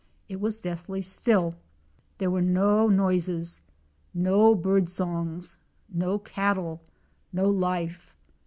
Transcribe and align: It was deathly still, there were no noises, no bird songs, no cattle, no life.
It 0.27 0.41
was 0.41 0.59
deathly 0.61 1.01
still, 1.01 1.53
there 2.17 2.31
were 2.31 2.41
no 2.41 2.87
noises, 2.87 3.61
no 4.15 4.55
bird 4.55 4.89
songs, 4.89 5.57
no 5.93 6.17
cattle, 6.17 6.81
no 7.31 7.47
life. 7.47 8.15